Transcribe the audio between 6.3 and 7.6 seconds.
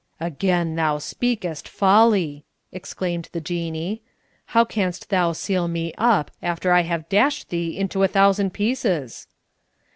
after I have dashed